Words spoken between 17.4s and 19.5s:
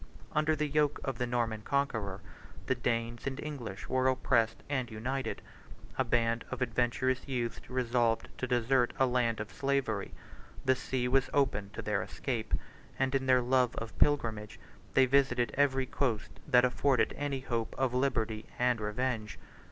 hope of liberty and revenge.